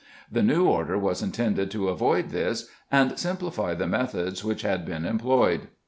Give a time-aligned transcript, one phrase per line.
[0.31, 5.05] The new order was intended to avoid this, and simplify the methods which had been
[5.05, 5.67] employed.